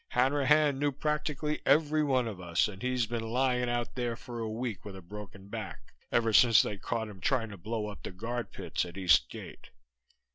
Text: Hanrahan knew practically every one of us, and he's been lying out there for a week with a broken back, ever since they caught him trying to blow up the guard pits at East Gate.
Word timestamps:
Hanrahan 0.07 0.79
knew 0.79 0.91
practically 0.91 1.61
every 1.63 2.03
one 2.03 2.27
of 2.27 2.41
us, 2.41 2.67
and 2.67 2.81
he's 2.81 3.05
been 3.05 3.21
lying 3.21 3.69
out 3.69 3.93
there 3.93 4.15
for 4.15 4.39
a 4.39 4.49
week 4.49 4.83
with 4.83 4.95
a 4.95 5.01
broken 5.03 5.47
back, 5.47 5.93
ever 6.11 6.33
since 6.33 6.63
they 6.63 6.77
caught 6.79 7.07
him 7.07 7.21
trying 7.21 7.49
to 7.51 7.57
blow 7.57 7.85
up 7.85 8.01
the 8.01 8.09
guard 8.11 8.51
pits 8.51 8.83
at 8.83 8.97
East 8.97 9.29
Gate. 9.29 9.69